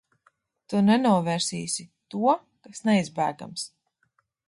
Tu 0.73 0.81
nenovērsīsi 0.85 1.87
to, 2.15 2.35
kas 2.67 2.85
neizbēgams. 2.91 3.71